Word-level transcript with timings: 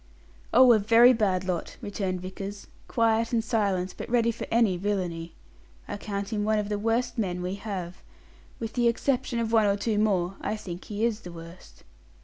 "Oh, 0.51 0.73
a 0.73 0.79
very 0.79 1.13
bad 1.13 1.43
lot," 1.43 1.77
returned 1.79 2.21
Vickers; 2.21 2.65
"quiet 2.87 3.31
and 3.31 3.43
silent, 3.43 3.93
but 3.97 4.09
ready 4.09 4.31
for 4.31 4.47
any 4.49 4.75
villainy. 4.75 5.35
I 5.87 5.97
count 5.97 6.33
him 6.33 6.43
one 6.43 6.57
of 6.57 6.69
the 6.69 6.79
worst 6.79 7.19
men 7.19 7.43
we 7.43 7.53
have. 7.53 7.97
With 8.59 8.73
the 8.73 8.87
exception 8.87 9.37
of 9.37 9.51
one 9.53 9.67
or 9.67 9.77
two 9.77 9.99
more, 9.99 10.37
I 10.41 10.55
think 10.57 10.85
he 10.85 11.05
is 11.05 11.19
the 11.19 11.31
worst." 11.31 11.83